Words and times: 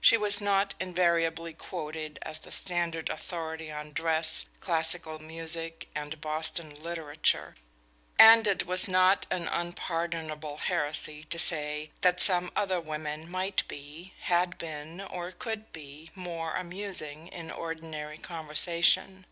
She 0.00 0.16
was 0.16 0.40
not 0.40 0.74
invariably 0.80 1.52
quoted 1.52 2.18
as 2.22 2.40
the 2.40 2.50
standard 2.50 3.08
authority 3.08 3.70
on 3.70 3.92
dress, 3.92 4.46
classical 4.58 5.20
music, 5.20 5.88
and 5.94 6.20
Boston 6.20 6.82
literature, 6.82 7.54
and 8.18 8.48
it 8.48 8.66
was 8.66 8.88
not 8.88 9.24
an 9.30 9.46
unpardonable 9.46 10.56
heresy 10.56 11.22
to 11.30 11.38
say 11.38 11.92
that 12.00 12.18
some 12.18 12.50
other 12.56 12.80
women 12.80 13.30
might 13.30 13.62
be, 13.68 14.14
had 14.22 14.58
been, 14.58 15.00
or 15.00 15.30
could 15.30 15.70
be, 15.70 16.10
more 16.16 16.54
amusing 16.56 17.28
in 17.28 17.52
ordinary 17.52 18.18
conversation. 18.18 19.26